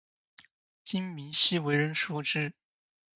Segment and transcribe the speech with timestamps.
[0.83, 2.53] 金珉锡为人熟识。